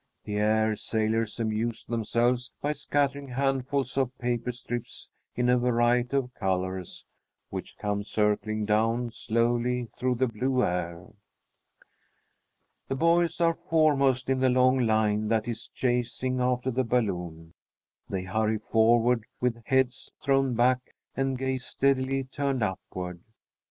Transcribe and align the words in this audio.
The 0.23 0.37
air 0.37 0.75
sailors 0.75 1.39
amuse 1.39 1.85
themselves 1.85 2.51
by 2.59 2.73
scattering 2.73 3.27
handfuls 3.27 3.95
of 3.99 4.17
paper 4.17 4.51
strips 4.51 5.09
in 5.35 5.47
a 5.47 5.59
variety 5.59 6.17
of 6.17 6.33
colors, 6.33 7.05
which 7.51 7.77
come 7.77 8.03
circling 8.03 8.65
down 8.65 9.11
slowly 9.11 9.89
through 9.95 10.15
the 10.15 10.27
blue 10.27 10.63
air. 10.63 11.05
The 12.87 12.95
boys 12.95 13.39
are 13.39 13.53
foremost 13.53 14.27
in 14.27 14.39
the 14.39 14.49
long 14.49 14.79
line 14.79 15.27
that 15.27 15.47
is 15.47 15.67
chasing 15.67 16.41
after 16.41 16.71
the 16.71 16.83
balloon. 16.83 17.53
They 18.09 18.23
hurry 18.23 18.57
forward, 18.57 19.25
with 19.39 19.61
heads 19.67 20.11
thrown 20.19 20.55
back, 20.55 20.79
and 21.15 21.37
gaze 21.37 21.65
steadily 21.67 22.23
turned 22.23 22.63
upward. 22.63 23.19